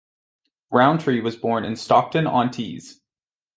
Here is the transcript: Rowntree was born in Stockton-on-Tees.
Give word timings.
Rowntree 0.73 1.21
was 1.21 1.35
born 1.35 1.63
in 1.63 1.75
Stockton-on-Tees. 1.75 3.01